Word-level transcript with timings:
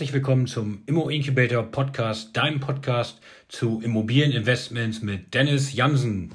Herzlich 0.00 0.14
willkommen 0.14 0.46
zum 0.46 0.80
Immo 0.86 1.10
Incubator 1.10 1.62
Podcast, 1.62 2.34
deinem 2.34 2.58
Podcast 2.58 3.20
zu 3.48 3.82
Immobilieninvestments 3.84 5.02
mit 5.02 5.34
Dennis 5.34 5.74
Jansen. 5.74 6.30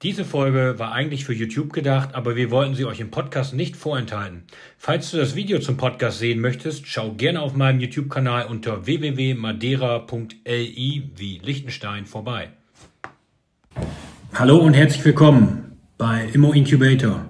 Diese 0.00 0.24
Folge 0.24 0.78
war 0.78 0.92
eigentlich 0.92 1.26
für 1.26 1.34
YouTube 1.34 1.74
gedacht, 1.74 2.14
aber 2.14 2.34
wir 2.34 2.50
wollten 2.50 2.74
sie 2.74 2.86
euch 2.86 3.00
im 3.00 3.10
Podcast 3.10 3.52
nicht 3.52 3.76
vorenthalten. 3.76 4.44
Falls 4.78 5.10
du 5.10 5.18
das 5.18 5.34
Video 5.34 5.58
zum 5.58 5.76
Podcast 5.76 6.20
sehen 6.20 6.40
möchtest, 6.40 6.86
schau 6.86 7.12
gerne 7.12 7.42
auf 7.42 7.52
meinem 7.52 7.80
YouTube-Kanal 7.80 8.46
unter 8.46 8.86
www.madeira.li 8.86 11.10
wie 11.14 11.38
Liechtenstein 11.44 12.06
vorbei. 12.06 12.48
Hallo 14.32 14.56
und 14.56 14.72
herzlich 14.72 15.04
willkommen 15.04 15.76
bei 15.98 16.30
Immo 16.32 16.54
Incubator, 16.54 17.26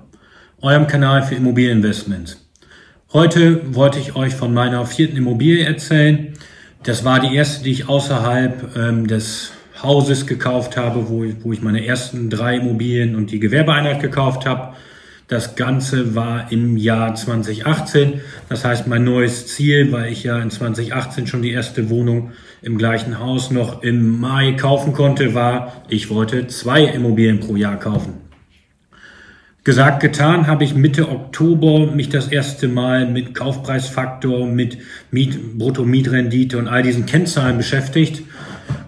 eurem 0.60 0.86
Kanal 0.86 1.24
für 1.24 1.34
Immobilieninvestments. 1.34 2.41
Heute 3.14 3.74
wollte 3.74 3.98
ich 3.98 4.16
euch 4.16 4.34
von 4.34 4.54
meiner 4.54 4.86
vierten 4.86 5.18
Immobilie 5.18 5.66
erzählen. 5.66 6.32
Das 6.82 7.04
war 7.04 7.20
die 7.20 7.36
erste, 7.36 7.62
die 7.62 7.70
ich 7.70 7.86
außerhalb 7.86 8.74
ähm, 8.74 9.06
des 9.06 9.52
Hauses 9.82 10.26
gekauft 10.26 10.78
habe, 10.78 11.10
wo 11.10 11.22
ich, 11.22 11.34
wo 11.42 11.52
ich 11.52 11.60
meine 11.60 11.84
ersten 11.84 12.30
drei 12.30 12.56
Immobilien 12.56 13.14
und 13.14 13.30
die 13.30 13.38
Gewerbeeinheit 13.38 14.00
gekauft 14.00 14.46
habe. 14.46 14.76
Das 15.28 15.56
Ganze 15.56 16.14
war 16.14 16.50
im 16.50 16.78
Jahr 16.78 17.14
2018. 17.14 18.22
Das 18.48 18.64
heißt, 18.64 18.86
mein 18.86 19.04
neues 19.04 19.46
Ziel, 19.46 19.92
weil 19.92 20.10
ich 20.10 20.24
ja 20.24 20.40
in 20.40 20.50
2018 20.50 21.26
schon 21.26 21.42
die 21.42 21.52
erste 21.52 21.90
Wohnung 21.90 22.32
im 22.62 22.78
gleichen 22.78 23.18
Haus 23.18 23.50
noch 23.50 23.82
im 23.82 24.22
Mai 24.22 24.52
kaufen 24.52 24.94
konnte, 24.94 25.34
war, 25.34 25.82
ich 25.90 26.08
wollte 26.08 26.46
zwei 26.46 26.84
Immobilien 26.84 27.40
pro 27.40 27.56
Jahr 27.56 27.78
kaufen. 27.78 28.21
Gesagt, 29.64 30.00
getan 30.00 30.48
habe 30.48 30.64
ich 30.64 30.74
Mitte 30.74 31.08
Oktober 31.08 31.86
mich 31.86 32.08
das 32.08 32.26
erste 32.26 32.66
Mal 32.66 33.06
mit 33.06 33.32
Kaufpreisfaktor, 33.32 34.44
mit 34.44 34.78
Miet, 35.12 35.56
Brutto-Mietrendite 35.56 36.58
und 36.58 36.66
all 36.66 36.82
diesen 36.82 37.06
Kennzahlen 37.06 37.58
beschäftigt. 37.58 38.24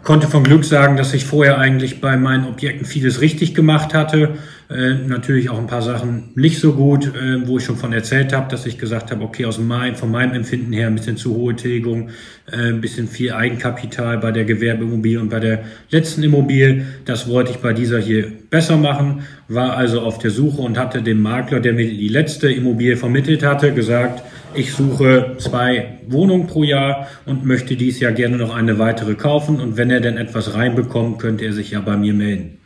Konnte 0.02 0.27
von 0.27 0.42
Glück 0.42 0.64
sagen, 0.64 0.97
dass 0.97 1.14
ich 1.14 1.27
vorher 1.27 1.58
eigentlich 1.58 2.00
bei 2.00 2.17
meinen 2.17 2.48
Objekten 2.48 2.86
vieles 2.86 3.20
richtig 3.20 3.55
gemacht 3.55 3.95
hatte 3.95 4.36
äh, 4.70 4.95
natürlich 5.07 5.51
auch 5.51 5.59
ein 5.59 5.67
paar 5.67 5.83
Sachen 5.83 6.31
nicht 6.34 6.59
so 6.59 6.73
gut, 6.73 7.07
äh, 7.07 7.47
wo 7.47 7.59
ich 7.59 7.65
schon 7.65 7.77
von 7.77 7.93
erzählt 7.93 8.33
habe, 8.33 8.51
dass 8.51 8.65
ich 8.65 8.79
gesagt 8.79 9.11
habe, 9.11 9.23
okay, 9.23 9.45
aus 9.45 9.59
mein, 9.59 9.95
von 9.95 10.11
meinem 10.11 10.34
Empfinden 10.34 10.73
her 10.73 10.87
ein 10.87 10.95
bisschen 10.95 11.17
zu 11.17 11.34
hohe 11.34 11.55
Tilgung, 11.55 12.09
äh, 12.51 12.70
ein 12.70 12.81
bisschen 12.81 13.07
viel 13.07 13.33
Eigenkapital 13.33 14.19
bei 14.19 14.33
der 14.33 14.45
Gewerbeimmobilie 14.45 15.20
und 15.20 15.29
bei 15.29 15.41
der 15.41 15.65
letzten 15.91 16.23
Immobilie. 16.23 16.87
Das 17.05 17.29
wollte 17.29 17.51
ich 17.51 17.59
bei 17.59 17.73
dieser 17.73 17.98
hier 17.98 18.33
besser 18.48 18.77
machen, 18.77 19.23
war 19.48 19.77
also 19.77 20.01
auf 20.01 20.19
der 20.19 20.31
Suche 20.31 20.62
und 20.62 20.79
hatte 20.79 21.03
dem 21.03 21.20
Makler, 21.20 21.61
der 21.61 21.75
mir 21.75 21.87
die 21.87 22.09
letzte 22.09 22.51
Immobilie 22.51 22.97
vermittelt 22.97 23.45
hatte, 23.45 23.75
gesagt, 23.75 24.23
ich 24.55 24.73
suche 24.73 25.37
zwei 25.39 25.98
Wohnungen 26.07 26.47
pro 26.47 26.62
Jahr 26.62 27.09
und 27.27 27.45
möchte 27.45 27.77
dies 27.77 28.01
Jahr 28.01 28.12
gerne 28.12 28.37
noch 28.37 28.55
eine 28.55 28.79
weitere 28.79 29.15
kaufen. 29.15 29.61
Und 29.61 29.77
wenn 29.77 29.91
er 29.91 30.01
denn 30.01 30.17
etwas 30.17 30.55
reinbekommt, 30.55 31.19
könnte 31.19 31.45
er 31.45 31.53
sich 31.53 31.73
ja 31.73 31.81
bei 31.81 31.97
mir 31.97 32.15
melden. 32.15 32.59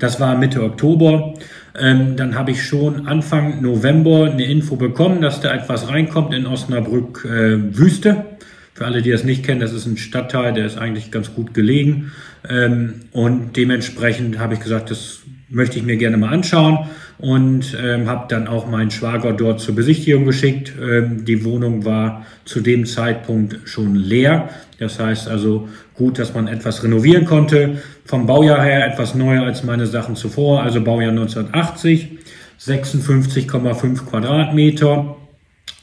Das 0.00 0.18
war 0.18 0.36
Mitte 0.36 0.64
Oktober. 0.64 1.34
Ähm, 1.78 2.16
dann 2.16 2.34
habe 2.34 2.50
ich 2.50 2.64
schon 2.64 3.06
Anfang 3.06 3.62
November 3.62 4.30
eine 4.30 4.44
Info 4.44 4.76
bekommen, 4.76 5.20
dass 5.20 5.40
da 5.40 5.54
etwas 5.54 5.88
reinkommt 5.88 6.34
in 6.34 6.46
Osnabrück 6.46 7.24
äh, 7.24 7.76
Wüste. 7.78 8.24
Für 8.72 8.86
alle, 8.86 9.02
die 9.02 9.10
das 9.10 9.24
nicht 9.24 9.44
kennen, 9.44 9.60
das 9.60 9.74
ist 9.74 9.86
ein 9.86 9.98
Stadtteil, 9.98 10.54
der 10.54 10.64
ist 10.64 10.78
eigentlich 10.78 11.12
ganz 11.12 11.34
gut 11.34 11.52
gelegen. 11.52 12.12
Ähm, 12.48 13.02
und 13.12 13.56
dementsprechend 13.56 14.38
habe 14.38 14.54
ich 14.54 14.60
gesagt, 14.60 14.90
das 14.90 15.20
möchte 15.50 15.78
ich 15.78 15.84
mir 15.84 15.96
gerne 15.96 16.16
mal 16.16 16.32
anschauen 16.32 16.86
und 17.18 17.76
ähm, 17.82 18.08
habe 18.08 18.26
dann 18.28 18.46
auch 18.46 18.68
meinen 18.68 18.90
Schwager 18.90 19.32
dort 19.32 19.60
zur 19.60 19.74
Besichtigung 19.74 20.24
geschickt. 20.24 20.72
Ähm, 20.80 21.24
die 21.24 21.44
Wohnung 21.44 21.84
war 21.84 22.24
zu 22.44 22.60
dem 22.60 22.86
Zeitpunkt 22.86 23.68
schon 23.68 23.96
leer. 23.96 24.48
Das 24.78 24.98
heißt 24.98 25.28
also 25.28 25.68
gut, 25.94 26.18
dass 26.18 26.32
man 26.34 26.48
etwas 26.48 26.82
renovieren 26.82 27.26
konnte. 27.26 27.82
Vom 28.04 28.26
Baujahr 28.26 28.62
her 28.62 28.86
etwas 28.86 29.14
neuer 29.14 29.42
als 29.42 29.62
meine 29.64 29.86
Sachen 29.86 30.16
zuvor, 30.16 30.62
also 30.62 30.80
Baujahr 30.80 31.10
1980, 31.10 32.18
56,5 32.58 34.06
Quadratmeter. 34.06 35.16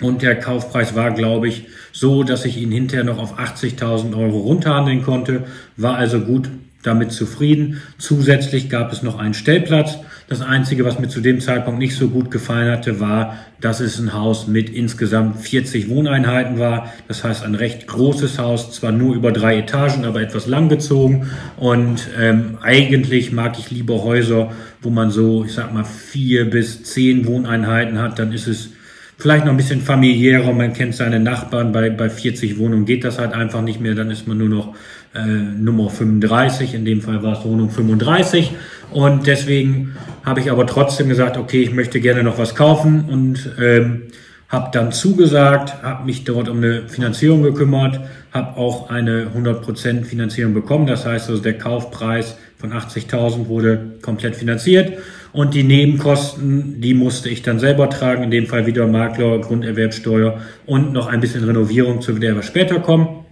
Und 0.01 0.21
der 0.21 0.39
Kaufpreis 0.39 0.95
war, 0.95 1.11
glaube 1.11 1.47
ich, 1.47 1.65
so, 1.91 2.23
dass 2.23 2.45
ich 2.45 2.57
ihn 2.57 2.71
hinterher 2.71 3.03
noch 3.03 3.17
auf 3.17 3.39
80.000 3.39 4.15
Euro 4.15 4.39
runterhandeln 4.39 5.01
konnte. 5.01 5.45
War 5.75 5.95
also 5.95 6.19
gut 6.19 6.49
damit 6.83 7.11
zufrieden. 7.11 7.81
Zusätzlich 7.97 8.69
gab 8.69 8.93
es 8.93 9.01
noch 9.01 9.17
einen 9.17 9.33
Stellplatz. 9.33 9.97
Das 10.29 10.41
Einzige, 10.41 10.85
was 10.85 10.99
mir 10.99 11.07
zu 11.07 11.21
dem 11.21 11.39
Zeitpunkt 11.41 11.79
nicht 11.79 11.95
so 11.95 12.09
gut 12.09 12.31
gefallen 12.31 12.71
hatte, 12.71 12.99
war, 12.99 13.37
dass 13.61 13.79
es 13.79 13.97
ein 13.97 14.13
Haus 14.13 14.47
mit 14.47 14.69
insgesamt 14.69 15.41
40 15.41 15.89
Wohneinheiten 15.89 16.59
war. 16.59 16.93
Das 17.07 17.23
heißt, 17.23 17.43
ein 17.43 17.55
recht 17.55 17.87
großes 17.87 18.37
Haus, 18.37 18.71
zwar 18.73 18.91
nur 18.91 19.15
über 19.15 19.31
drei 19.31 19.57
Etagen, 19.57 20.05
aber 20.05 20.21
etwas 20.21 20.45
langgezogen. 20.45 21.29
Und 21.57 22.07
ähm, 22.19 22.57
eigentlich 22.61 23.31
mag 23.31 23.57
ich 23.57 23.71
lieber 23.71 24.03
Häuser, 24.03 24.51
wo 24.81 24.89
man 24.89 25.11
so, 25.11 25.45
ich 25.45 25.53
sag 25.53 25.73
mal, 25.73 25.85
vier 25.85 26.49
bis 26.49 26.83
zehn 26.83 27.25
Wohneinheiten 27.25 27.99
hat. 27.99 28.19
Dann 28.19 28.31
ist 28.31 28.47
es 28.47 28.69
vielleicht 29.17 29.45
noch 29.45 29.51
ein 29.51 29.57
bisschen 29.57 29.81
familiärer, 29.81 30.53
man 30.53 30.73
kennt 30.73 30.95
seine 30.95 31.19
Nachbarn, 31.19 31.71
bei, 31.71 31.89
bei 31.89 32.09
40 32.09 32.59
Wohnungen 32.59 32.85
geht 32.85 33.03
das 33.03 33.17
halt 33.17 33.33
einfach 33.33 33.61
nicht 33.61 33.81
mehr, 33.81 33.95
dann 33.95 34.11
ist 34.11 34.27
man 34.27 34.37
nur 34.37 34.49
noch 34.49 34.75
äh, 35.15 35.25
Nummer 35.25 35.89
35, 35.89 36.75
in 36.75 36.85
dem 36.85 37.01
Fall 37.01 37.23
war 37.23 37.39
es 37.39 37.43
Wohnung 37.43 37.69
35 37.69 38.51
und 38.91 39.25
deswegen 39.25 39.95
habe 40.23 40.39
ich 40.39 40.51
aber 40.51 40.67
trotzdem 40.67 41.09
gesagt, 41.09 41.37
okay, 41.37 41.61
ich 41.61 41.73
möchte 41.73 41.99
gerne 41.99 42.23
noch 42.23 42.37
was 42.37 42.53
kaufen 42.53 43.05
und 43.09 43.49
ähm, 43.59 44.03
habe 44.49 44.69
dann 44.71 44.91
zugesagt, 44.91 45.81
habe 45.81 46.05
mich 46.05 46.23
dort 46.23 46.47
um 46.47 46.57
eine 46.57 46.87
Finanzierung 46.87 47.41
gekümmert, 47.41 47.99
habe 48.31 48.57
auch 48.57 48.89
eine 48.89 49.27
100% 49.35 50.05
Finanzierung 50.05 50.53
bekommen, 50.53 50.85
das 50.85 51.05
heißt 51.05 51.29
also 51.29 51.41
der 51.41 51.57
Kaufpreis 51.57 52.37
von 52.57 52.71
80.000 52.71 53.47
wurde 53.47 53.95
komplett 54.01 54.35
finanziert 54.35 54.93
und 55.37 55.53
die 55.53 55.61
Nebenkosten, 55.61 56.81
die 56.81 56.95
musste 56.95 57.29
ich 57.29 57.43
dann 57.43 57.59
selber 57.59 57.91
tragen, 57.91 58.23
in 58.23 58.31
dem 58.31 58.47
Fall 58.47 58.65
wieder 58.65 58.87
Makler, 58.87 59.37
Grunderwerbsteuer 59.37 60.41
und 60.65 60.93
noch 60.93 61.05
ein 61.05 61.19
bisschen 61.19 61.43
Renovierung, 61.43 62.01
zu 62.01 62.13
der 62.13 62.33
wir 62.33 62.41
später 62.41 62.79
kommen. 62.79 63.23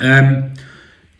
Ähm, 0.00 0.52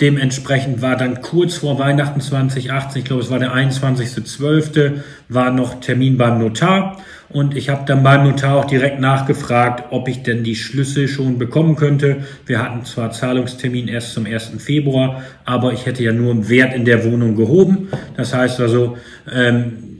dementsprechend 0.00 0.80
war 0.80 0.96
dann 0.96 1.20
kurz 1.20 1.56
vor 1.56 1.78
Weihnachten 1.78 2.22
2018, 2.22 3.00
ich 3.00 3.04
glaube 3.04 3.20
es 3.20 3.28
war 3.28 3.40
der 3.40 3.52
21.12., 3.52 5.02
war 5.28 5.50
noch 5.50 5.80
Termin 5.80 6.16
beim 6.16 6.38
Notar. 6.38 6.96
Und 7.28 7.54
ich 7.54 7.68
habe 7.68 7.82
dann 7.86 8.02
beim 8.02 8.24
Notar 8.24 8.56
auch 8.56 8.64
direkt 8.64 9.00
nachgefragt, 9.00 9.84
ob 9.90 10.08
ich 10.08 10.22
denn 10.22 10.44
die 10.44 10.56
Schlüssel 10.56 11.08
schon 11.08 11.36
bekommen 11.36 11.76
könnte. 11.76 12.24
Wir 12.46 12.62
hatten 12.62 12.86
zwar 12.86 13.10
Zahlungstermin 13.10 13.86
erst 13.86 14.14
zum 14.14 14.24
1. 14.24 14.52
Februar, 14.56 15.24
aber 15.44 15.74
ich 15.74 15.84
hätte 15.84 16.02
ja 16.02 16.12
nur 16.12 16.30
einen 16.30 16.48
Wert 16.48 16.74
in 16.74 16.86
der 16.86 17.04
Wohnung 17.04 17.36
gehoben. 17.36 17.88
Das 18.16 18.32
heißt 18.32 18.60
also, 18.60 18.96
ähm, 19.30 19.91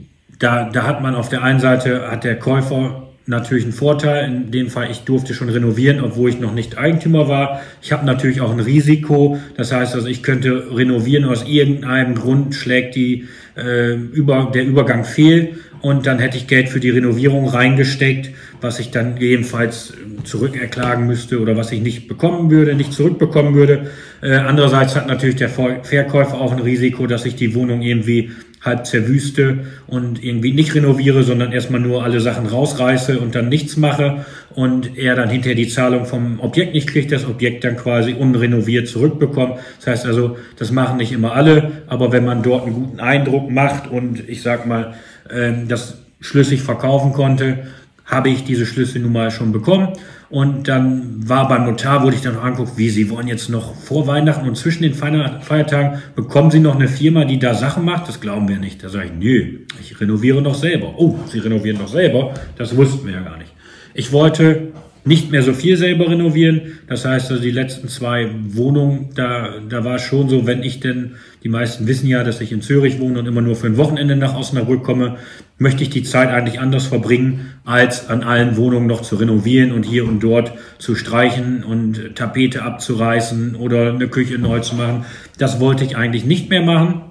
da, 0.43 0.69
da 0.69 0.83
hat 0.83 1.01
man 1.01 1.15
auf 1.15 1.29
der 1.29 1.41
einen 1.41 1.61
Seite, 1.61 2.11
hat 2.11 2.25
der 2.25 2.37
Käufer 2.37 3.07
natürlich 3.25 3.63
einen 3.63 3.71
Vorteil. 3.71 4.25
In 4.25 4.51
dem 4.51 4.69
Fall, 4.69 4.91
ich 4.91 4.99
durfte 5.05 5.33
schon 5.33 5.47
renovieren, 5.47 6.01
obwohl 6.01 6.29
ich 6.29 6.39
noch 6.41 6.53
nicht 6.53 6.77
Eigentümer 6.77 7.29
war. 7.29 7.61
Ich 7.81 7.93
habe 7.93 8.05
natürlich 8.05 8.41
auch 8.41 8.51
ein 8.51 8.59
Risiko. 8.59 9.39
Das 9.55 9.71
heißt 9.71 9.95
also, 9.95 10.07
ich 10.07 10.21
könnte 10.21 10.75
renovieren, 10.75 11.23
aus 11.23 11.47
irgendeinem 11.47 12.15
Grund 12.15 12.55
schlägt 12.55 12.95
die, 12.95 13.29
äh, 13.55 13.93
über, 13.93 14.51
der 14.53 14.65
Übergang 14.65 15.05
fehl 15.05 15.55
und 15.79 16.07
dann 16.07 16.19
hätte 16.19 16.35
ich 16.37 16.47
Geld 16.47 16.67
für 16.67 16.79
die 16.81 16.89
Renovierung 16.89 17.47
reingesteckt, 17.47 18.31
was 18.63 18.79
ich 18.79 18.91
dann 18.91 19.17
jedenfalls 19.17 19.93
zurückerklagen 20.23 21.05
müsste 21.05 21.39
oder 21.39 21.57
was 21.57 21.71
ich 21.71 21.81
nicht 21.81 22.07
bekommen 22.07 22.49
würde, 22.49 22.75
nicht 22.75 22.93
zurückbekommen 22.93 23.53
würde. 23.53 23.91
Äh, 24.21 24.35
andererseits 24.35 24.95
hat 24.95 25.07
natürlich 25.07 25.35
der 25.35 25.49
Verkäufer 25.49 26.39
auch 26.39 26.53
ein 26.53 26.59
Risiko, 26.59 27.05
dass 27.05 27.25
ich 27.25 27.35
die 27.35 27.53
Wohnung 27.53 27.81
irgendwie 27.81 28.31
halb 28.63 28.85
zerwüste 28.85 29.65
und 29.87 30.23
irgendwie 30.23 30.53
nicht 30.53 30.73
renoviere, 30.73 31.23
sondern 31.23 31.51
erstmal 31.51 31.81
nur 31.81 32.03
alle 32.03 32.21
Sachen 32.21 32.45
rausreiße 32.45 33.19
und 33.19 33.35
dann 33.35 33.49
nichts 33.49 33.75
mache 33.75 34.25
und 34.55 34.97
er 34.97 35.15
dann 35.15 35.29
hinterher 35.29 35.55
die 35.55 35.67
Zahlung 35.67 36.05
vom 36.05 36.39
Objekt 36.39 36.73
nicht 36.73 36.87
kriegt, 36.87 37.11
das 37.11 37.25
Objekt 37.25 37.65
dann 37.65 37.75
quasi 37.75 38.13
unrenoviert 38.13 38.87
zurückbekommt. 38.87 39.59
Das 39.79 39.87
heißt 39.87 40.05
also, 40.05 40.37
das 40.57 40.71
machen 40.71 40.97
nicht 40.97 41.11
immer 41.11 41.33
alle, 41.33 41.83
aber 41.87 42.13
wenn 42.13 42.23
man 42.23 42.41
dort 42.41 42.65
einen 42.65 42.75
guten 42.75 42.99
Eindruck 43.01 43.51
macht 43.51 43.91
und 43.91 44.27
ich 44.29 44.41
sag 44.41 44.65
mal, 44.65 44.93
ähm, 45.29 45.67
das 45.67 45.97
schlüssig 46.21 46.61
verkaufen 46.61 47.11
konnte, 47.11 47.67
habe 48.05 48.29
ich 48.29 48.43
diese 48.43 48.65
Schlüssel 48.65 49.01
nun 49.01 49.13
mal 49.13 49.31
schon 49.31 49.51
bekommen. 49.51 49.93
Und 50.29 50.67
dann 50.67 51.29
war 51.29 51.47
beim 51.47 51.65
Notar, 51.65 52.01
wurde 52.01 52.15
ich 52.15 52.21
dann 52.21 52.33
noch 52.35 52.43
anguckt, 52.43 52.75
wie 52.75 52.89
Sie 52.89 53.09
wollen 53.09 53.27
jetzt 53.27 53.49
noch 53.49 53.75
vor 53.75 54.07
Weihnachten 54.07 54.47
und 54.47 54.57
zwischen 54.57 54.81
den 54.81 54.95
Feiertagen 54.95 56.01
bekommen 56.15 56.49
Sie 56.49 56.59
noch 56.59 56.75
eine 56.75 56.87
Firma, 56.87 57.23
die 57.23 57.37
da 57.37 57.53
Sachen 57.53 57.85
macht? 57.85 58.07
Das 58.07 58.19
glauben 58.19 58.47
wir 58.47 58.57
nicht. 58.57 58.83
Da 58.83 58.89
sage 58.89 59.05
ich, 59.05 59.11
nö, 59.13 59.59
ich 59.79 59.99
renoviere 60.01 60.41
noch 60.41 60.55
selber. 60.55 60.95
Oh, 60.97 61.19
Sie 61.27 61.39
renovieren 61.39 61.77
noch 61.77 61.87
selber? 61.87 62.33
Das 62.57 62.75
wussten 62.75 63.05
wir 63.05 63.13
ja 63.13 63.21
gar 63.21 63.37
nicht. 63.37 63.51
Ich 63.93 64.11
wollte 64.11 64.72
nicht 65.05 65.31
mehr 65.31 65.43
so 65.43 65.53
viel 65.53 65.75
selber 65.75 66.09
renovieren. 66.09 66.79
Das 66.87 67.05
heißt, 67.05 67.29
also 67.31 67.41
die 67.41 67.51
letzten 67.51 67.89
zwei 67.89 68.29
Wohnungen, 68.49 69.09
da, 69.15 69.55
da 69.67 69.83
war 69.83 69.95
es 69.95 70.03
schon 70.03 70.29
so, 70.29 70.47
wenn 70.47 70.63
ich 70.63 70.79
denn, 70.79 71.15
die 71.43 71.49
meisten 71.49 71.87
wissen 71.87 72.07
ja, 72.07 72.23
dass 72.23 72.39
ich 72.39 72.51
in 72.53 72.61
Zürich 72.61 72.99
wohne 72.99 73.19
und 73.19 73.27
immer 73.27 73.41
nur 73.41 73.55
für 73.55 73.67
ein 73.67 73.77
Wochenende 73.77 74.15
nach 74.15 74.35
Osnabrück 74.35 74.83
komme, 74.83 75.17
möchte 75.57 75.83
ich 75.83 75.89
die 75.89 76.03
Zeit 76.03 76.29
eigentlich 76.29 76.59
anders 76.59 76.87
verbringen, 76.87 77.51
als 77.65 78.09
an 78.09 78.23
allen 78.23 78.55
Wohnungen 78.55 78.87
noch 78.87 79.01
zu 79.01 79.17
renovieren 79.17 79.71
und 79.73 79.83
hier 79.83 80.05
und 80.07 80.21
dort 80.21 80.53
zu 80.77 80.95
streichen 80.95 81.63
und 81.63 82.15
Tapete 82.15 82.63
abzureißen 82.63 83.55
oder 83.55 83.93
eine 83.93 84.07
Küche 84.07 84.37
neu 84.37 84.61
zu 84.61 84.75
machen. 84.75 85.05
Das 85.37 85.59
wollte 85.59 85.83
ich 85.83 85.97
eigentlich 85.97 86.25
nicht 86.25 86.49
mehr 86.49 86.61
machen. 86.61 87.01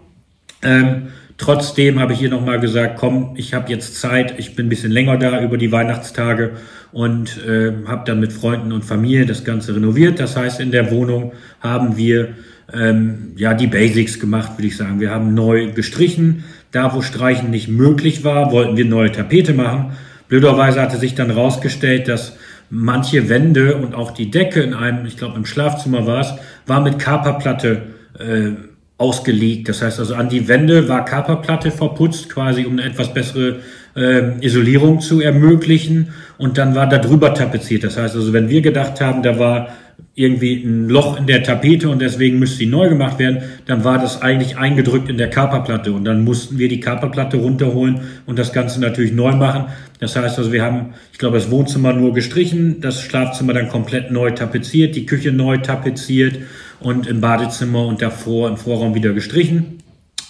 Ähm, 0.62 1.08
Trotzdem 1.42 1.98
habe 1.98 2.12
ich 2.12 2.20
hier 2.20 2.30
nochmal 2.30 2.60
gesagt, 2.60 2.96
komm, 3.00 3.34
ich 3.36 3.52
habe 3.52 3.68
jetzt 3.68 4.00
Zeit, 4.00 4.38
ich 4.38 4.54
bin 4.54 4.66
ein 4.66 4.68
bisschen 4.68 4.92
länger 4.92 5.16
da 5.16 5.42
über 5.42 5.58
die 5.58 5.72
Weihnachtstage 5.72 6.52
und 6.92 7.36
äh, 7.44 7.72
habe 7.84 8.04
dann 8.06 8.20
mit 8.20 8.32
Freunden 8.32 8.70
und 8.70 8.84
Familie 8.84 9.26
das 9.26 9.42
Ganze 9.42 9.74
renoviert. 9.74 10.20
Das 10.20 10.36
heißt, 10.36 10.60
in 10.60 10.70
der 10.70 10.92
Wohnung 10.92 11.32
haben 11.58 11.96
wir 11.96 12.28
ähm, 12.72 13.32
ja 13.34 13.54
die 13.54 13.66
Basics 13.66 14.20
gemacht, 14.20 14.52
würde 14.56 14.68
ich 14.68 14.76
sagen. 14.76 15.00
Wir 15.00 15.10
haben 15.10 15.34
neu 15.34 15.72
gestrichen. 15.72 16.44
Da, 16.70 16.94
wo 16.94 17.02
Streichen 17.02 17.50
nicht 17.50 17.66
möglich 17.66 18.22
war, 18.22 18.52
wollten 18.52 18.76
wir 18.76 18.84
neue 18.84 19.10
Tapete 19.10 19.52
machen. 19.52 19.96
Blöderweise 20.28 20.80
hatte 20.80 20.96
sich 20.96 21.16
dann 21.16 21.32
rausgestellt, 21.32 22.06
dass 22.06 22.36
manche 22.70 23.28
Wände 23.28 23.78
und 23.78 23.96
auch 23.96 24.12
die 24.12 24.30
Decke 24.30 24.60
in 24.60 24.74
einem, 24.74 25.06
ich 25.06 25.16
glaube 25.16 25.36
im 25.36 25.44
Schlafzimmer 25.44 26.06
war 26.06 26.20
es, 26.20 26.34
war 26.68 26.80
mit 26.80 27.00
Kaperplatte 27.00 27.82
äh, 28.16 28.52
ausgelegt. 28.98 29.68
Das 29.68 29.82
heißt 29.82 29.98
also 29.98 30.14
an 30.14 30.28
die 30.28 30.48
Wände 30.48 30.88
war 30.88 31.04
Kaperplatte 31.04 31.70
verputzt, 31.70 32.28
quasi 32.28 32.64
um 32.64 32.72
eine 32.72 32.84
etwas 32.84 33.12
bessere 33.12 33.60
äh, 33.96 34.44
Isolierung 34.44 35.00
zu 35.00 35.20
ermöglichen. 35.20 36.08
Und 36.38 36.58
dann 36.58 36.74
war 36.74 36.88
da 36.88 36.98
drüber 36.98 37.34
tapeziert. 37.34 37.84
Das 37.84 37.96
heißt 37.96 38.14
also, 38.14 38.32
wenn 38.32 38.48
wir 38.48 38.60
gedacht 38.62 39.00
haben, 39.00 39.22
da 39.22 39.38
war 39.38 39.68
irgendwie 40.14 40.62
ein 40.62 40.90
Loch 40.90 41.18
in 41.18 41.26
der 41.26 41.42
Tapete 41.42 41.88
und 41.88 42.00
deswegen 42.02 42.38
müsste 42.38 42.58
sie 42.58 42.66
neu 42.66 42.88
gemacht 42.90 43.18
werden, 43.18 43.42
dann 43.64 43.82
war 43.82 43.98
das 43.98 44.20
eigentlich 44.20 44.58
eingedrückt 44.58 45.08
in 45.08 45.16
der 45.16 45.30
Kaperplatte 45.30 45.92
und 45.92 46.04
dann 46.04 46.22
mussten 46.22 46.58
wir 46.58 46.68
die 46.68 46.80
Kaperplatte 46.80 47.38
runterholen 47.38 48.00
und 48.26 48.38
das 48.38 48.52
Ganze 48.52 48.80
natürlich 48.80 49.12
neu 49.12 49.32
machen. 49.32 49.66
Das 50.00 50.14
heißt 50.14 50.36
also, 50.36 50.52
wir 50.52 50.62
haben, 50.62 50.92
ich 51.12 51.18
glaube, 51.18 51.38
das 51.38 51.50
Wohnzimmer 51.50 51.94
nur 51.94 52.12
gestrichen, 52.12 52.80
das 52.82 53.00
Schlafzimmer 53.00 53.54
dann 53.54 53.68
komplett 53.68 54.10
neu 54.10 54.32
tapeziert, 54.32 54.96
die 54.96 55.06
Küche 55.06 55.32
neu 55.32 55.58
tapeziert 55.58 56.40
und 56.84 57.06
im 57.06 57.20
Badezimmer 57.20 57.86
und 57.86 58.02
davor 58.02 58.48
im 58.48 58.56
Vorraum 58.56 58.94
wieder 58.94 59.12
gestrichen. 59.12 59.78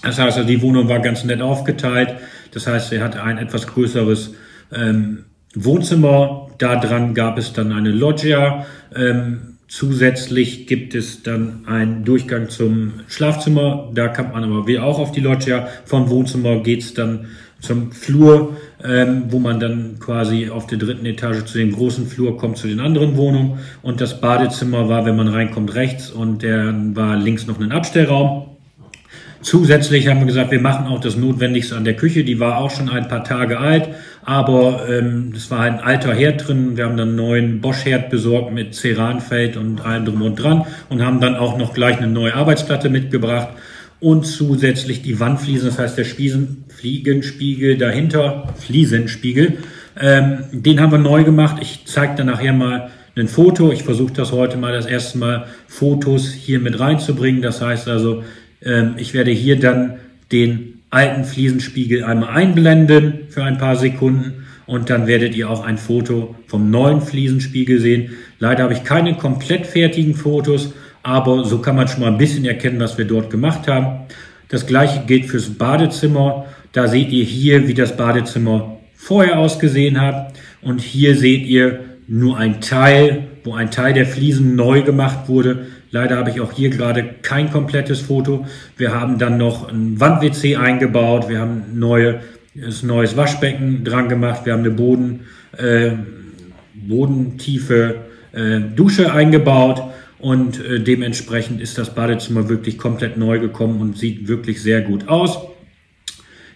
Das 0.03 0.19
heißt, 0.19 0.37
also, 0.37 0.49
die 0.49 0.63
Wohnung 0.63 0.89
war 0.89 1.01
ganz 1.01 1.25
nett 1.25 1.41
aufgeteilt. 1.41 2.17
Das 2.53 2.67
heißt, 2.67 2.93
er 2.93 3.05
hatte 3.05 3.23
ein 3.23 3.39
etwas 3.39 3.67
größeres 3.67 4.35
ähm, 4.73 5.25
Wohnzimmer. 5.55 6.49
Da 6.59 6.77
dran 6.77 7.15
gab 7.15 7.39
es 7.39 7.53
dann 7.53 7.73
eine 7.73 7.91
Loggia. 7.91 8.67
Ähm, 8.95 9.59
zusätzlich 9.69 10.67
gibt 10.67 10.95
es 10.95 11.23
dann 11.23 11.65
einen 11.67 12.05
Durchgang 12.05 12.49
zum 12.49 13.01
Schlafzimmer. 13.07 13.91
Da 13.95 14.09
kommt 14.09 14.33
man 14.33 14.45
aber 14.45 14.67
wieder 14.67 14.85
auch 14.85 14.99
auf 14.99 15.13
die 15.13 15.21
Loggia. 15.21 15.69
Vom 15.85 16.11
Wohnzimmer 16.11 16.63
geht's 16.63 16.95
dann 16.95 17.27
zum 17.63 17.93
Flur, 17.93 18.57
ähm, 18.85 19.25
wo 19.29 19.39
man 19.39 19.61
dann 19.61 19.99
quasi 20.01 20.51
auf 20.51 20.67
der 20.67 20.79
dritten 20.79 21.07
Etage 21.07 21.45
zu 21.45 21.59
dem 21.59 21.73
großen 21.73 22.07
Flur 22.09 22.37
kommt, 22.37 22.59
zu 22.59 22.67
den 22.67 22.81
anderen 22.81 23.17
Wohnungen. 23.17 23.61
Und 23.83 24.01
das 24.01 24.21
Badezimmer 24.21 24.89
war, 24.89 25.07
wenn 25.07 25.17
man 25.17 25.29
reinkommt, 25.29 25.75
rechts 25.75 26.11
und 26.11 26.43
der 26.43 26.75
war 26.95 27.17
links 27.17 27.47
noch 27.47 27.61
ein 27.61 27.73
Abstellraum. 27.73 28.49
Zusätzlich 29.43 30.07
haben 30.09 30.21
wir 30.21 30.27
gesagt, 30.27 30.53
wir 30.53 30.61
machen 30.61 30.87
auch 30.87 31.01
das 31.01 31.17
Notwendigste 31.17 31.77
an 31.77 31.85
der 31.85 31.97
Küche. 31.97 32.23
Die 32.23 32.39
war 32.39 32.59
auch 32.59 32.71
schon 32.71 32.89
ein 32.89 33.09
paar 33.09 33.25
Tage 33.25 33.59
alt, 33.59 33.89
aber 34.25 34.89
ähm, 34.89 35.31
das 35.35 35.51
war 35.51 35.61
ein 35.61 35.81
alter 35.81 36.15
Herd 36.15 36.47
drin. 36.47 36.77
Wir 36.77 36.85
haben 36.85 36.97
dann 36.97 37.09
einen 37.09 37.17
neuen 37.17 37.61
Bosch-Herd 37.61 38.09
besorgt 38.11 38.53
mit 38.53 38.75
Ceranfeld 38.75 39.57
und 39.57 39.85
allem 39.85 40.05
drum 40.05 40.23
und 40.23 40.37
dran 40.37 40.65
und 40.89 41.05
haben 41.05 41.21
dann 41.21 41.37
auch 41.37 41.59
noch 41.59 41.75
gleich 41.75 41.99
eine 41.99 42.07
neue 42.07 42.35
Arbeitsplatte 42.35 42.89
mitgebracht 42.89 43.49
und 44.03 44.25
zusätzlich 44.25 45.03
die 45.03 45.21
Wandfliesen, 45.21 45.69
das 45.69 45.79
heißt 45.79 45.97
der 45.97 46.05
Spiesen, 46.05 46.65
Fliegenspiegel 46.69 47.79
dahinter, 47.79 48.53
Fliesenspiegel, 48.59 49.59
ähm, 49.99 50.39
den 50.51 50.81
haben 50.81 50.91
wir 50.91 50.99
neu 50.99 51.23
gemacht. 51.23 51.59
Ich 51.61 51.85
zeige 51.87 52.17
dann 52.17 52.27
nachher 52.27 52.53
mal 52.53 52.91
ein 53.15 53.29
Foto. 53.29 53.71
Ich 53.71 53.85
versuche 53.85 54.13
das 54.13 54.33
heute 54.33 54.57
mal 54.57 54.73
das 54.73 54.87
erste 54.87 55.19
Mal 55.19 55.47
Fotos 55.69 56.33
hier 56.33 56.59
mit 56.59 56.81
reinzubringen. 56.81 57.43
Das 57.43 57.63
heißt 57.63 57.87
also, 57.87 58.25
ähm, 58.65 58.95
ich 58.97 59.15
werde 59.15 59.31
hier 59.31 59.61
dann 59.61 59.95
den 60.33 60.81
alten 60.91 61.25
Fliesenspiegel 61.25 62.03
einmal 62.03 62.31
einblenden 62.31 63.29
für 63.29 63.45
ein 63.45 63.59
paar 63.59 63.77
Sekunden 63.77 64.47
und 64.67 64.91
dann 64.91 65.07
werdet 65.07 65.37
ihr 65.37 65.49
auch 65.49 65.65
ein 65.65 65.79
Foto 65.79 66.35
vom 66.49 66.73
neuen 66.73 67.03
Fliesenspiegel 67.03 67.79
sehen. 67.79 68.11
Leider 68.41 68.65
habe 68.65 68.73
ich 68.73 68.83
keine 68.83 69.15
komplett 69.17 69.67
fertigen 69.67 70.15
Fotos, 70.15 70.73
aber 71.03 71.45
so 71.45 71.59
kann 71.59 71.77
man 71.77 71.89
schon 71.89 72.01
mal 72.01 72.09
ein 72.09 72.19
bisschen 72.19 72.45
erkennen, 72.45 72.81
was 72.81 72.99
wir 72.99 73.05
dort 73.05 73.31
gemacht 73.31 73.69
haben. 73.69 74.07
Das 74.49 74.67
gleiche 74.67 75.05
gilt 75.07 75.27
fürs 75.27 75.51
Badezimmer. 75.51 76.47
Da 76.73 76.89
seht 76.89 77.11
ihr 77.11 77.25
hier, 77.25 77.69
wie 77.69 77.75
das 77.75 77.97
Badezimmer 77.97 78.79
vorher 78.95 79.39
ausgesehen 79.39 80.01
hat. 80.01 80.35
Und 80.61 80.81
hier 80.81 81.17
seht 81.17 81.45
ihr 81.47 81.81
nur 82.07 82.39
ein 82.39 82.61
Teil, 82.61 83.29
wo 83.45 83.55
ein 83.55 83.71
Teil 83.71 83.95
der 83.95 84.07
Fliesen 84.07 84.55
neu 84.55 84.83
gemacht 84.83 85.29
wurde. 85.29 85.67
Leider 85.91 86.17
habe 86.17 86.31
ich 86.31 86.41
auch 86.41 86.53
hier 86.53 86.71
gerade 86.71 87.05
kein 87.23 87.51
komplettes 87.51 88.01
Foto. 88.01 88.47
Wir 88.77 88.95
haben 88.99 89.19
dann 89.19 89.37
noch 89.37 89.69
ein 89.69 89.99
Wand-WC 90.01 90.57
eingebaut. 90.57 91.29
Wir 91.29 91.41
haben 91.41 91.65
neue, 91.75 92.21
ein 92.55 92.87
neues 92.87 93.17
Waschbecken 93.17 93.85
dran 93.85 94.09
gemacht. 94.09 94.43
Wir 94.45 94.53
haben 94.53 94.61
eine 94.61 94.71
Boden, 94.71 95.21
äh, 95.59 95.93
bodentiefe 96.75 97.97
äh, 98.33 98.61
Dusche 98.61 99.13
eingebaut. 99.13 99.83
Und 100.23 100.65
äh, 100.65 100.79
dementsprechend 100.79 101.61
ist 101.61 101.79
das 101.79 101.97
Badezimmer 101.97 102.49
wirklich 102.49 102.79
komplett 102.79 103.17
neu 103.17 103.41
gekommen 103.41 103.81
und 103.81 103.99
sieht 103.99 104.29
wirklich 104.29 104.63
sehr 104.63 104.81
gut 104.81 105.09
aus. 105.09 105.37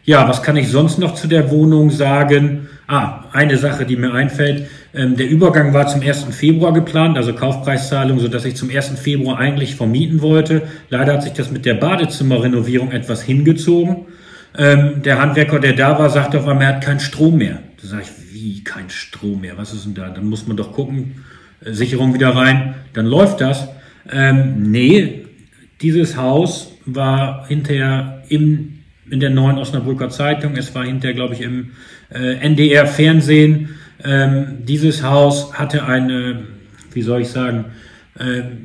Ja, 0.04 0.28
was 0.28 0.44
kann 0.44 0.56
ich 0.56 0.68
sonst 0.68 1.00
noch 1.00 1.16
zu 1.16 1.26
der 1.26 1.50
Wohnung 1.50 1.90
sagen? 1.90 2.68
Ah, 2.86 3.24
eine 3.32 3.58
Sache, 3.58 3.84
die 3.84 3.96
mir 3.96 4.12
einfällt. 4.12 4.68
Ähm, 4.94 5.16
der 5.16 5.28
Übergang 5.28 5.74
war 5.74 5.88
zum 5.88 6.00
1. 6.00 6.26
Februar 6.30 6.72
geplant, 6.72 7.16
also 7.16 7.32
Kaufpreiszahlung, 7.32 8.20
so 8.20 8.28
dass 8.28 8.44
ich 8.44 8.54
zum 8.54 8.70
1. 8.70 9.00
Februar 9.00 9.38
eigentlich 9.38 9.74
vermieten 9.74 10.22
wollte. 10.22 10.62
Leider 10.88 11.14
hat 11.14 11.24
sich 11.24 11.32
das 11.32 11.50
mit 11.50 11.66
der 11.66 11.74
Badezimmerrenovierung 11.74 12.92
etwas 12.92 13.20
hingezogen. 13.20 14.06
Ähm, 14.56 15.02
der 15.02 15.20
Handwerker, 15.20 15.58
der 15.58 15.72
da 15.72 15.98
war, 15.98 16.08
sagte 16.08 16.38
auf 16.38 16.46
einmal, 16.46 16.68
er 16.68 16.76
hat 16.76 16.84
keinen 16.84 17.00
Strom 17.00 17.38
mehr. 17.38 17.58
Da 17.82 17.88
sage 17.88 18.04
ich, 18.04 18.32
wie 18.32 18.62
kein 18.62 18.90
Strom 18.90 19.40
mehr? 19.40 19.58
Was 19.58 19.74
ist 19.74 19.86
denn 19.86 19.94
da? 19.94 20.08
Dann 20.08 20.26
muss 20.28 20.46
man 20.46 20.56
doch 20.56 20.72
gucken, 20.72 21.24
Sicherung 21.60 22.14
wieder 22.14 22.30
rein, 22.30 22.74
dann 22.92 23.06
läuft 23.06 23.40
das. 23.40 23.68
Ähm, 24.10 24.70
nee, 24.70 25.26
dieses 25.80 26.16
Haus 26.16 26.72
war 26.84 27.46
hinterher 27.48 28.22
im, 28.28 28.80
in 29.10 29.20
der 29.20 29.30
neuen 29.30 29.58
Osnabrücker 29.58 30.10
Zeitung, 30.10 30.56
es 30.56 30.74
war 30.74 30.84
hinterher, 30.84 31.14
glaube 31.14 31.34
ich, 31.34 31.40
im 31.40 31.72
äh, 32.12 32.34
NDR 32.36 32.86
Fernsehen. 32.86 33.70
Ähm, 34.04 34.58
dieses 34.64 35.02
Haus 35.02 35.54
hatte 35.54 35.84
eine, 35.84 36.44
wie 36.92 37.02
soll 37.02 37.22
ich 37.22 37.28
sagen, 37.28 37.66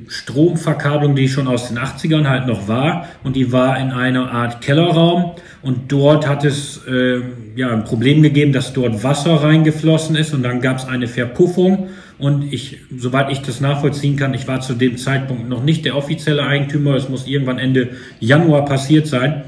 Stromverkabelung, 0.08 1.16
die 1.16 1.28
schon 1.28 1.48
aus 1.48 1.68
den 1.68 1.78
80ern 1.78 2.28
halt 2.28 2.48
noch 2.48 2.68
war. 2.68 3.08
Und 3.24 3.36
die 3.36 3.52
war 3.52 3.80
in 3.80 3.92
einer 3.92 4.32
Art 4.32 4.62
Kellerraum. 4.62 5.32
Und 5.62 5.92
dort 5.92 6.28
hat 6.28 6.46
es 6.46 6.82
äh, 6.88 7.22
ja 7.56 7.72
ein 7.72 7.84
Problem 7.84 8.22
gegeben, 8.22 8.54
dass 8.54 8.74
dort 8.74 9.04
Wasser 9.04 9.44
reingeflossen 9.44 10.16
ist. 10.16 10.34
Und 10.34 10.44
dann 10.44 10.62
gab 10.62 10.78
es 10.78 10.86
eine 10.86 11.08
Verpuffung. 11.08 11.90
Und 12.18 12.54
ich, 12.54 12.78
soweit 12.96 13.32
ich 13.32 13.42
das 13.42 13.62
nachvollziehen 13.62 14.16
kann, 14.16 14.34
ich 14.34 14.48
war 14.48 14.62
zu 14.62 14.74
dem 14.74 14.98
Zeitpunkt 14.98 15.50
noch 15.50 15.64
nicht 15.64 15.86
der 15.86 15.98
offizielle 15.98 16.44
Eigentümer, 16.44 16.94
es 16.94 17.10
muss 17.10 17.26
irgendwann 17.26 17.58
Ende 17.58 17.90
Januar 18.20 18.66
passiert 18.66 19.08
sein, 19.08 19.44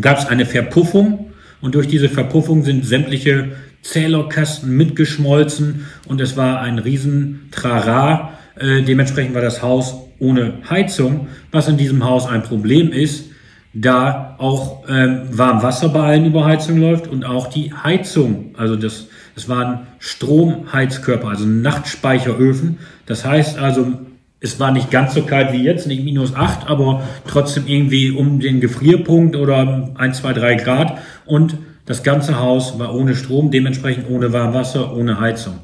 gab 0.00 0.18
es 0.18 0.26
eine 0.26 0.46
Verpuffung. 0.46 1.32
Und 1.60 1.74
durch 1.74 1.88
diese 1.88 2.08
Verpuffung 2.08 2.62
sind 2.62 2.84
sämtliche 2.84 3.52
Zählerkasten 3.82 4.76
mitgeschmolzen. 4.76 5.86
Und 6.06 6.20
es 6.20 6.36
war 6.36 6.60
ein 6.60 6.78
riesen 6.78 7.48
Trara. 7.50 8.34
Äh, 8.58 8.82
dementsprechend 8.82 9.34
war 9.34 9.42
das 9.42 9.62
Haus 9.62 9.96
ohne 10.18 10.54
Heizung, 10.68 11.28
was 11.50 11.68
in 11.68 11.76
diesem 11.76 12.04
Haus 12.04 12.26
ein 12.26 12.42
Problem 12.42 12.90
ist, 12.90 13.30
da 13.74 14.36
auch 14.38 14.84
ähm, 14.88 15.22
Warmwasser 15.30 15.90
bei 15.90 16.00
allen 16.00 16.26
Überheizungen 16.26 16.80
läuft 16.80 17.08
und 17.08 17.24
auch 17.24 17.48
die 17.48 17.72
Heizung, 17.74 18.54
also 18.56 18.76
das 18.76 19.08
es 19.36 19.50
waren 19.50 19.86
Stromheizkörper, 19.98 21.28
also 21.28 21.44
Nachtspeicheröfen. 21.44 22.78
Das 23.04 23.24
heißt 23.24 23.58
also, 23.58 23.92
es 24.40 24.58
war 24.58 24.72
nicht 24.72 24.90
ganz 24.90 25.14
so 25.14 25.22
kalt 25.22 25.52
wie 25.52 25.62
jetzt, 25.62 25.86
nicht 25.86 26.04
minus 26.04 26.34
acht, 26.34 26.68
aber 26.68 27.02
trotzdem 27.28 27.66
irgendwie 27.66 28.10
um 28.10 28.40
den 28.40 28.60
Gefrierpunkt 28.60 29.36
oder 29.36 29.90
ein, 29.94 30.14
zwei, 30.14 30.32
drei 30.32 30.54
Grad. 30.54 30.98
Und 31.26 31.58
das 31.84 32.02
ganze 32.02 32.40
Haus 32.40 32.78
war 32.78 32.94
ohne 32.94 33.14
Strom, 33.14 33.50
dementsprechend 33.50 34.08
ohne 34.08 34.32
Warmwasser, 34.32 34.96
ohne 34.96 35.20
Heizung. 35.20 35.58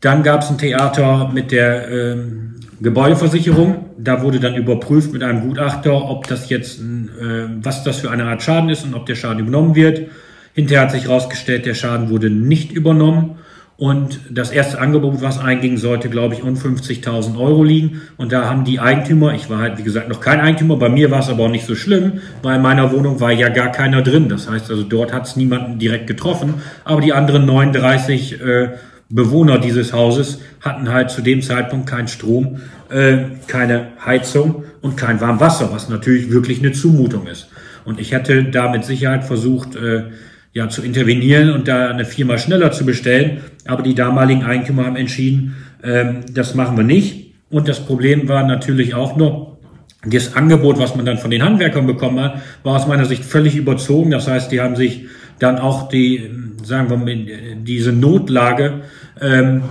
Dann 0.00 0.22
gab 0.22 0.42
es 0.42 0.50
ein 0.50 0.58
Theater 0.58 1.30
mit 1.32 1.52
der 1.52 1.90
äh, 1.90 2.16
Gebäudeversicherung. 2.80 3.86
Da 3.98 4.22
wurde 4.22 4.40
dann 4.40 4.54
überprüft 4.54 5.12
mit 5.12 5.22
einem 5.22 5.40
Gutachter, 5.40 6.10
ob 6.10 6.26
das 6.26 6.48
jetzt, 6.50 6.80
äh, 6.80 7.48
was 7.62 7.82
das 7.84 7.98
für 7.98 8.10
eine 8.10 8.24
Art 8.24 8.42
Schaden 8.42 8.68
ist 8.68 8.84
und 8.84 8.94
ob 8.94 9.06
der 9.06 9.14
Schaden 9.14 9.40
übernommen 9.40 9.74
wird. 9.74 10.10
Hinterher 10.54 10.82
hat 10.82 10.92
sich 10.92 11.04
herausgestellt, 11.04 11.66
der 11.66 11.74
Schaden 11.74 12.08
wurde 12.08 12.30
nicht 12.30 12.72
übernommen 12.72 13.36
Und 13.78 14.20
das 14.30 14.52
erste 14.52 14.78
Angebot, 14.78 15.20
was 15.20 15.38
einging, 15.38 15.76
sollte, 15.76 16.08
glaube 16.08 16.34
ich, 16.34 16.42
um 16.42 16.54
50.000 16.54 17.38
Euro 17.38 17.62
liegen. 17.62 18.00
Und 18.16 18.32
da 18.32 18.48
haben 18.48 18.64
die 18.64 18.80
Eigentümer, 18.80 19.34
ich 19.34 19.50
war 19.50 19.58
halt, 19.58 19.76
wie 19.76 19.82
gesagt, 19.82 20.08
noch 20.08 20.22
kein 20.22 20.40
Eigentümer, 20.40 20.76
bei 20.76 20.88
mir 20.88 21.10
war 21.10 21.20
es 21.20 21.28
aber 21.28 21.44
auch 21.44 21.50
nicht 21.50 21.66
so 21.66 21.74
schlimm, 21.74 22.20
weil 22.42 22.56
in 22.56 22.62
meiner 22.62 22.90
Wohnung 22.90 23.20
war 23.20 23.32
ja 23.32 23.50
gar 23.50 23.70
keiner 23.70 24.00
drin. 24.00 24.30
Das 24.30 24.48
heißt 24.48 24.70
also, 24.70 24.82
dort 24.82 25.12
hat 25.12 25.26
es 25.26 25.36
niemanden 25.36 25.78
direkt 25.78 26.06
getroffen. 26.06 26.54
Aber 26.84 27.02
die 27.02 27.12
anderen 27.12 27.44
39 27.44 28.40
äh, 28.40 28.68
Bewohner 29.08 29.58
dieses 29.58 29.92
Hauses 29.92 30.40
hatten 30.60 30.92
halt 30.92 31.10
zu 31.10 31.22
dem 31.22 31.42
Zeitpunkt 31.42 31.86
keinen 31.88 32.08
Strom, 32.08 32.60
äh, 32.88 33.18
keine 33.46 33.88
Heizung 34.04 34.64
und 34.80 34.96
kein 34.96 35.20
Warmwasser, 35.20 35.70
was 35.72 35.88
natürlich 35.88 36.30
wirklich 36.30 36.58
eine 36.58 36.72
Zumutung 36.72 37.26
ist. 37.26 37.48
Und 37.84 38.00
ich 38.00 38.12
hätte 38.12 38.44
da 38.44 38.70
mit 38.70 38.84
Sicherheit 38.84 39.24
versucht, 39.24 39.76
äh, 39.76 40.04
ja, 40.52 40.68
zu 40.68 40.82
intervenieren 40.82 41.50
und 41.50 41.68
da 41.68 41.90
eine 41.90 42.04
Firma 42.04 42.38
schneller 42.38 42.72
zu 42.72 42.84
bestellen. 42.84 43.42
Aber 43.66 43.82
die 43.82 43.94
damaligen 43.94 44.42
Eigentümer 44.42 44.86
haben 44.86 44.96
entschieden, 44.96 45.54
ähm, 45.84 46.22
das 46.32 46.54
machen 46.54 46.76
wir 46.76 46.84
nicht. 46.84 47.34
Und 47.50 47.68
das 47.68 47.84
Problem 47.84 48.28
war 48.28 48.44
natürlich 48.44 48.94
auch 48.94 49.16
noch, 49.16 49.55
das 50.06 50.34
Angebot, 50.34 50.78
was 50.78 50.94
man 50.94 51.04
dann 51.04 51.18
von 51.18 51.30
den 51.30 51.42
Handwerkern 51.42 51.86
bekommen 51.86 52.20
hat, 52.20 52.42
war 52.62 52.76
aus 52.76 52.86
meiner 52.86 53.04
Sicht 53.04 53.24
völlig 53.24 53.56
überzogen. 53.56 54.10
Das 54.10 54.28
heißt, 54.28 54.50
die 54.52 54.60
haben 54.60 54.76
sich 54.76 55.06
dann 55.38 55.58
auch 55.58 55.88
die, 55.88 56.30
sagen 56.62 56.90
wir 56.90 56.96
mal, 56.96 57.26
diese 57.62 57.92
Notlage 57.92 58.82
ähm, 59.20 59.62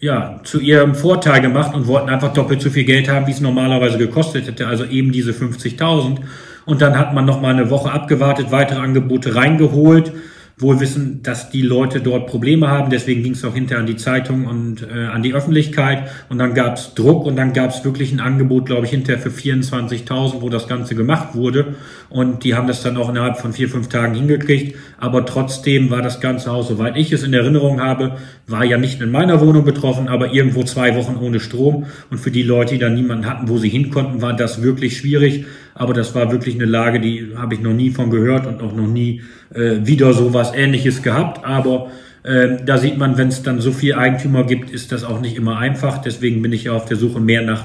ja, 0.00 0.40
zu 0.44 0.60
ihrem 0.60 0.94
Vorteil 0.94 1.42
gemacht 1.42 1.74
und 1.74 1.86
wollten 1.86 2.08
einfach 2.08 2.32
doppelt 2.32 2.62
so 2.62 2.70
viel 2.70 2.84
Geld 2.84 3.08
haben, 3.08 3.26
wie 3.26 3.32
es 3.32 3.40
normalerweise 3.40 3.98
gekostet 3.98 4.46
hätte, 4.46 4.66
also 4.66 4.84
eben 4.84 5.12
diese 5.12 5.32
50.000. 5.32 6.18
Und 6.64 6.80
dann 6.80 6.98
hat 6.98 7.14
man 7.14 7.24
noch 7.24 7.40
mal 7.40 7.52
eine 7.52 7.70
Woche 7.70 7.92
abgewartet, 7.92 8.50
weitere 8.50 8.80
Angebote 8.80 9.34
reingeholt 9.34 10.12
wohl 10.60 10.80
wissen, 10.80 11.22
dass 11.22 11.50
die 11.50 11.62
Leute 11.62 12.00
dort 12.00 12.26
Probleme 12.26 12.68
haben. 12.68 12.90
Deswegen 12.90 13.22
ging 13.22 13.32
es 13.32 13.44
auch 13.44 13.54
hinterher 13.54 13.80
an 13.80 13.86
die 13.86 13.96
Zeitung 13.96 14.46
und 14.46 14.82
äh, 14.82 15.06
an 15.06 15.22
die 15.22 15.34
Öffentlichkeit. 15.34 16.10
Und 16.28 16.38
dann 16.38 16.54
gab 16.54 16.76
es 16.76 16.94
Druck 16.94 17.24
und 17.24 17.36
dann 17.36 17.52
gab 17.52 17.70
es 17.70 17.84
wirklich 17.84 18.12
ein 18.12 18.20
Angebot, 18.20 18.66
glaube 18.66 18.84
ich, 18.84 18.90
hinterher 18.90 19.20
für 19.20 19.30
24.000, 19.30 20.40
wo 20.40 20.48
das 20.48 20.68
Ganze 20.68 20.94
gemacht 20.94 21.34
wurde. 21.34 21.74
Und 22.08 22.44
die 22.44 22.54
haben 22.54 22.66
das 22.66 22.82
dann 22.82 22.96
auch 22.96 23.08
innerhalb 23.08 23.38
von 23.38 23.52
vier, 23.52 23.68
fünf 23.68 23.88
Tagen 23.88 24.14
hingekriegt. 24.14 24.76
Aber 24.98 25.24
trotzdem 25.24 25.90
war 25.90 26.02
das 26.02 26.20
ganze 26.20 26.50
Haus, 26.50 26.68
soweit 26.68 26.96
ich 26.96 27.12
es 27.12 27.22
in 27.22 27.32
Erinnerung 27.32 27.80
habe, 27.80 28.16
war 28.46 28.64
ja 28.64 28.76
nicht 28.76 29.00
in 29.00 29.10
meiner 29.10 29.40
Wohnung 29.40 29.64
betroffen, 29.64 30.08
aber 30.08 30.32
irgendwo 30.32 30.62
zwei 30.64 30.96
Wochen 30.96 31.16
ohne 31.16 31.40
Strom. 31.40 31.86
Und 32.10 32.18
für 32.18 32.30
die 32.30 32.42
Leute, 32.42 32.74
die 32.74 32.80
dann 32.80 32.94
niemanden 32.94 33.26
hatten, 33.26 33.48
wo 33.48 33.58
sie 33.58 33.68
hin 33.68 33.90
konnten, 33.90 34.20
war 34.20 34.34
das 34.34 34.62
wirklich 34.62 34.98
schwierig. 34.98 35.46
Aber 35.80 35.94
das 35.94 36.14
war 36.14 36.30
wirklich 36.30 36.56
eine 36.56 36.66
Lage, 36.66 37.00
die 37.00 37.32
habe 37.38 37.54
ich 37.54 37.62
noch 37.62 37.72
nie 37.72 37.88
von 37.88 38.10
gehört 38.10 38.46
und 38.46 38.60
auch 38.60 38.74
noch 38.74 38.86
nie 38.86 39.22
äh, 39.54 39.78
wieder 39.80 40.12
so 40.12 40.34
was 40.34 40.54
Ähnliches 40.54 41.02
gehabt. 41.02 41.42
Aber 41.42 41.90
äh, 42.22 42.58
da 42.62 42.76
sieht 42.76 42.98
man, 42.98 43.16
wenn 43.16 43.28
es 43.28 43.42
dann 43.42 43.62
so 43.62 43.72
viel 43.72 43.94
Eigentümer 43.94 44.44
gibt, 44.44 44.68
ist 44.68 44.92
das 44.92 45.04
auch 45.04 45.22
nicht 45.22 45.38
immer 45.38 45.56
einfach. 45.56 46.02
Deswegen 46.02 46.42
bin 46.42 46.52
ich 46.52 46.64
ja 46.64 46.72
auf 46.72 46.84
der 46.84 46.98
Suche 46.98 47.18
mehr 47.18 47.40
nach 47.40 47.64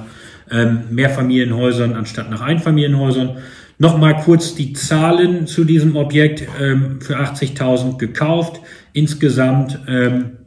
ähm, 0.50 0.84
Mehrfamilienhäusern 0.92 1.92
anstatt 1.92 2.32
nach 2.32 2.40
Einfamilienhäusern. 2.40 3.36
Nochmal 3.80 4.16
kurz 4.24 4.56
die 4.56 4.72
Zahlen 4.72 5.46
zu 5.46 5.66
diesem 5.66 5.98
Objekt 5.98 6.48
ähm, 6.62 7.02
für 7.02 7.20
80.000 7.20 7.98
gekauft. 7.98 8.62
Insgesamt, 8.94 9.78
ähm, 9.90 10.38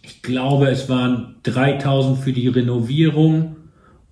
ich 0.00 0.22
glaube, 0.22 0.68
es 0.68 0.88
waren 0.88 1.34
3.000 1.44 2.16
für 2.16 2.32
die 2.32 2.48
Renovierung 2.48 3.53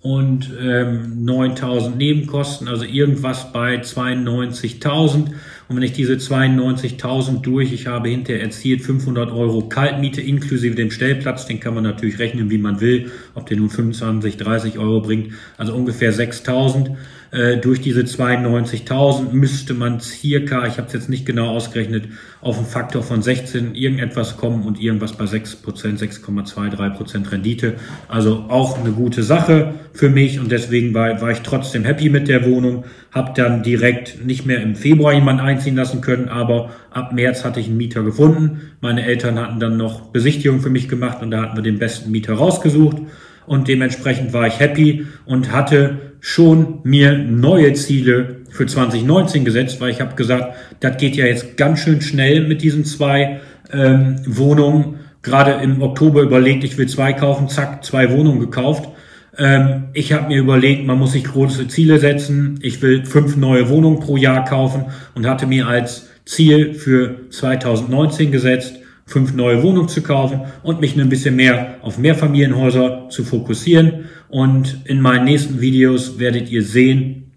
und 0.03 0.51
ähm, 0.61 1.23
9000 1.23 1.97
Nebenkosten, 1.97 2.67
also 2.67 2.83
irgendwas 2.83 3.53
bei 3.53 3.77
92.000. 3.77 5.27
Und 5.69 5.77
wenn 5.77 5.81
ich 5.81 5.93
diese 5.93 6.15
92.000 6.15 7.41
durch, 7.41 7.71
ich 7.71 7.87
habe 7.87 8.09
hinterher 8.09 8.43
erzielt 8.43 8.81
500 8.81 9.31
Euro 9.31 9.61
Kaltmiete 9.69 10.21
inklusive 10.21 10.75
dem 10.75 10.91
Stellplatz, 10.91 11.45
den 11.45 11.61
kann 11.61 11.73
man 11.73 11.85
natürlich 11.85 12.19
rechnen, 12.19 12.49
wie 12.49 12.57
man 12.57 12.81
will, 12.81 13.11
ob 13.33 13.47
der 13.47 13.55
nun 13.55 13.69
25, 13.69 14.35
30 14.35 14.77
Euro 14.77 14.99
bringt, 14.99 15.33
also 15.57 15.73
ungefähr 15.73 16.13
6.000. 16.13 16.97
Äh, 17.33 17.57
durch 17.57 17.81
diese 17.81 18.01
92.000 18.01 19.31
müsste 19.31 19.73
man 19.73 19.99
circa, 19.99 20.67
ich 20.67 20.77
habe 20.77 20.85
es 20.85 20.93
jetzt 20.93 21.09
nicht 21.09 21.25
genau 21.25 21.49
ausgerechnet, 21.49 22.03
auf 22.41 22.57
einen 22.57 22.67
Faktor 22.67 23.01
von 23.01 23.23
16 23.23 23.73
irgendetwas 23.73 24.37
kommen 24.37 24.61
und 24.61 24.79
irgendwas 24.79 25.13
bei 25.13 25.25
6%, 25.25 25.57
6,23% 25.65 27.31
Rendite. 27.31 27.73
Also 28.07 28.45
auch 28.49 28.77
eine 28.77 28.91
gute 28.91 29.23
Sache 29.23 29.73
für 29.93 30.09
mich 30.09 30.39
und 30.39 30.51
deswegen 30.51 30.93
war, 30.93 31.21
war 31.21 31.31
ich 31.31 31.39
trotzdem 31.39 31.85
happy 31.85 32.09
mit 32.09 32.27
der 32.27 32.45
Wohnung. 32.45 32.83
Hab 33.11 33.33
dann 33.33 33.63
direkt 33.63 34.23
nicht 34.23 34.45
mehr 34.45 34.61
im 34.61 34.75
Februar 34.75 35.13
jemanden 35.13 35.41
einziehen 35.41 35.75
lassen 35.75 36.01
können, 36.01 36.29
aber 36.29 36.69
ab 36.91 37.13
März 37.13 37.43
hatte 37.43 37.59
ich 37.59 37.65
einen 37.65 37.77
Mieter 37.77 38.03
gefunden. 38.03 38.61
Meine 38.79 39.07
Eltern 39.07 39.39
hatten 39.39 39.59
dann 39.59 39.75
noch 39.75 40.11
Besichtigung 40.11 40.61
für 40.61 40.69
mich 40.69 40.87
gemacht 40.87 41.23
und 41.23 41.31
da 41.31 41.41
hatten 41.41 41.57
wir 41.57 41.63
den 41.63 41.79
besten 41.79 42.11
Mieter 42.11 42.33
rausgesucht 42.33 42.97
und 43.45 43.67
dementsprechend 43.67 44.33
war 44.33 44.47
ich 44.47 44.59
happy 44.59 45.07
und 45.25 45.51
hatte 45.51 46.13
schon 46.19 46.79
mir 46.83 47.17
neue 47.17 47.73
Ziele 47.73 48.37
für 48.49 48.65
2019 48.65 49.43
gesetzt, 49.43 49.81
weil 49.81 49.89
ich 49.89 49.99
habe 49.99 50.15
gesagt, 50.15 50.55
das 50.79 50.97
geht 50.97 51.15
ja 51.15 51.25
jetzt 51.25 51.57
ganz 51.57 51.79
schön 51.79 52.01
schnell 52.01 52.47
mit 52.47 52.61
diesen 52.61 52.85
zwei 52.85 53.41
ähm, 53.71 54.15
Wohnungen. 54.25 54.99
Gerade 55.21 55.63
im 55.63 55.81
Oktober 55.81 56.21
überlegt, 56.21 56.63
ich 56.63 56.77
will 56.77 56.87
zwei 56.87 57.13
kaufen, 57.13 57.49
zack, 57.49 57.83
zwei 57.83 58.11
Wohnungen 58.11 58.39
gekauft. 58.39 58.89
Ähm, 59.37 59.85
ich 59.93 60.13
habe 60.13 60.27
mir 60.27 60.39
überlegt, 60.39 60.85
man 60.85 60.99
muss 60.99 61.13
sich 61.13 61.23
große 61.23 61.67
Ziele 61.67 61.99
setzen. 61.99 62.59
Ich 62.61 62.81
will 62.81 63.05
fünf 63.05 63.35
neue 63.35 63.67
Wohnungen 63.69 63.99
pro 63.99 64.15
Jahr 64.15 64.45
kaufen 64.45 64.85
und 65.15 65.27
hatte 65.27 65.47
mir 65.47 65.67
als 65.67 66.09
Ziel 66.25 66.73
für 66.73 67.29
2019 67.31 68.31
gesetzt, 68.31 68.75
fünf 69.13 69.35
neue 69.35 69.61
Wohnungen 69.61 69.89
zu 69.89 70.01
kaufen 70.01 70.41
und 70.63 70.81
mich 70.81 70.99
ein 70.99 71.07
bisschen 71.07 71.35
mehr 71.35 71.75
auf 71.83 71.99
Mehrfamilienhäuser 71.99 73.09
zu 73.09 73.23
fokussieren. 73.23 74.05
Und 74.27 74.79
in 74.85 75.01
meinen 75.01 75.25
nächsten 75.25 75.61
Videos 75.61 76.17
werdet 76.17 76.49
ihr 76.49 76.63
sehen, 76.63 77.31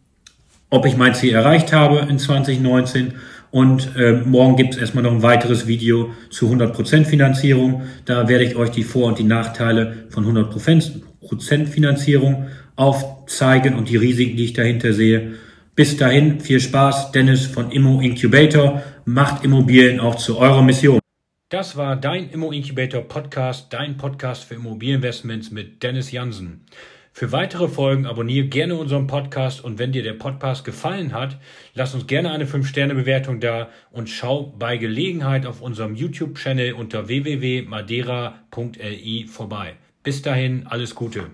ob 0.71 0.87
ich 0.87 0.97
mein 0.97 1.14
Ziel 1.14 1.35
erreicht 1.35 1.75
habe 1.75 2.06
in 2.09 2.18
2019. 2.18 3.12
Und 3.50 3.90
äh, 3.95 4.12
morgen 4.12 4.56
gibt 4.56 4.75
es 4.75 4.80
erstmal 4.80 5.04
noch 5.04 5.12
ein 5.12 5.23
weiteres 5.23 5.66
Video 5.66 6.11
zu 6.30 6.50
100% 6.50 7.04
Finanzierung. 7.04 7.83
Da 8.06 8.26
werde 8.26 8.45
ich 8.45 8.56
euch 8.56 8.71
die 8.71 8.83
Vor- 8.83 9.09
und 9.09 9.18
die 9.18 9.25
Nachteile 9.25 10.06
von 10.09 10.25
100% 10.25 11.66
Finanzierung 11.66 12.47
aufzeigen 12.75 13.75
und 13.75 13.90
die 13.90 13.97
Risiken, 13.97 14.37
die 14.38 14.47
ich 14.47 14.52
dahinter 14.54 14.95
sehe. 14.95 15.35
Bis 15.75 15.99
dahin, 15.99 16.40
viel 16.40 16.61
Spaß. 16.61 17.12
Dennis 17.12 17.45
von 17.45 17.71
Immo 17.71 18.00
Incubator 18.00 18.83
macht 19.04 19.45
Immobilien 19.45 20.00
auch 20.00 20.14
zu 20.14 20.38
eurer 20.38 20.62
Mission. 20.62 21.00
Das 21.49 21.76
war 21.76 21.95
dein 21.95 22.29
Immo 22.31 22.50
Incubator 22.50 23.03
Podcast, 23.03 23.73
dein 23.73 23.97
Podcast 23.97 24.43
für 24.43 24.57
Immobilieninvestments 24.57 25.53
mit 25.53 25.81
Dennis 25.85 26.11
Jansen. 26.11 26.67
Für 27.12 27.31
weitere 27.31 27.69
Folgen 27.69 28.05
abonniere 28.05 28.49
gerne 28.49 28.75
unseren 28.75 29.07
Podcast 29.07 29.62
und 29.62 29.79
wenn 29.79 29.93
dir 29.93 30.03
der 30.03 30.15
Podcast 30.15 30.65
gefallen 30.65 31.12
hat, 31.12 31.38
lass 31.73 31.95
uns 31.95 32.09
gerne 32.09 32.33
eine 32.33 32.47
5-Sterne-Bewertung 32.47 33.38
da 33.38 33.69
und 33.93 34.11
schau 34.11 34.55
bei 34.59 34.76
Gelegenheit 34.76 35.47
auf 35.47 35.62
unserem 35.62 35.95
YouTube-Channel 35.95 36.73
unter 36.73 37.07
www.madeira.li 37.07 39.26
vorbei. 39.29 39.76
Bis 40.03 40.23
dahin, 40.23 40.67
alles 40.67 40.97
Gute. 40.97 41.31